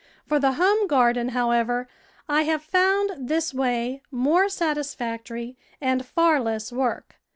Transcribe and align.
For 0.25 0.39
the 0.39 0.53
home 0.53 0.87
garden, 0.87 1.29
however, 1.29 1.87
I 2.27 2.41
have 2.45 2.63
found 2.63 3.11
this 3.29 3.53
way 3.53 4.01
more 4.09 4.49
satisfactory 4.49 5.57
and 5.79 6.03
far 6.03 6.39
less 6.39 6.71
w^ork. 6.71 7.11